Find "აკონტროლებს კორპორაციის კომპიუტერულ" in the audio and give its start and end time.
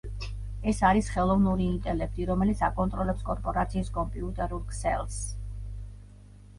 2.71-4.67